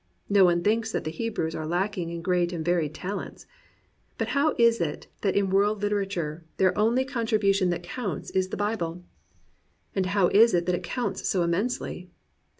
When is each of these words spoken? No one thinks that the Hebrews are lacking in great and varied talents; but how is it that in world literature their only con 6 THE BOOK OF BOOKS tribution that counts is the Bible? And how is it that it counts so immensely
No 0.29 0.43
one 0.45 0.63
thinks 0.63 0.91
that 0.93 1.03
the 1.03 1.11
Hebrews 1.11 1.53
are 1.53 1.67
lacking 1.67 2.09
in 2.09 2.23
great 2.23 2.51
and 2.51 2.65
varied 2.65 2.95
talents; 2.95 3.45
but 4.17 4.29
how 4.29 4.55
is 4.57 4.81
it 4.81 5.05
that 5.21 5.35
in 5.35 5.51
world 5.51 5.83
literature 5.83 6.43
their 6.57 6.75
only 6.75 7.05
con 7.05 7.27
6 7.27 7.33
THE 7.33 7.35
BOOK 7.35 7.35
OF 7.35 7.41
BOOKS 7.49 7.59
tribution 7.61 7.69
that 7.69 7.83
counts 7.83 8.29
is 8.31 8.49
the 8.49 8.57
Bible? 8.57 9.03
And 9.95 10.07
how 10.07 10.29
is 10.29 10.55
it 10.55 10.65
that 10.65 10.73
it 10.73 10.81
counts 10.81 11.29
so 11.29 11.43
immensely 11.43 12.09